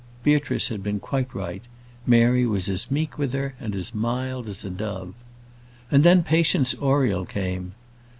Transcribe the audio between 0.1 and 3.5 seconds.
Beatrice had been quite right. Mary was as meek with